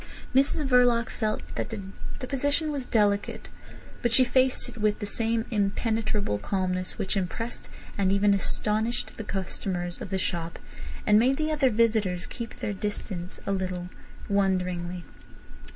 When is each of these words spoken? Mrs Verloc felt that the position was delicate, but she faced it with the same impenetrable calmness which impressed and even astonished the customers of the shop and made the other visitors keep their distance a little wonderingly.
Mrs 0.33 0.67
Verloc 0.67 1.11
felt 1.11 1.43
that 1.53 1.69
the 1.69 2.25
position 2.25 2.71
was 2.71 2.85
delicate, 2.87 3.49
but 4.01 4.11
she 4.11 4.23
faced 4.23 4.67
it 4.67 4.77
with 4.79 4.97
the 4.97 5.05
same 5.05 5.45
impenetrable 5.51 6.39
calmness 6.39 6.97
which 6.97 7.15
impressed 7.15 7.69
and 7.99 8.11
even 8.11 8.33
astonished 8.33 9.17
the 9.17 9.23
customers 9.23 10.01
of 10.01 10.09
the 10.09 10.17
shop 10.17 10.57
and 11.05 11.19
made 11.19 11.37
the 11.37 11.51
other 11.51 11.69
visitors 11.69 12.25
keep 12.25 12.55
their 12.55 12.73
distance 12.73 13.39
a 13.45 13.51
little 13.51 13.89
wonderingly. 14.27 15.03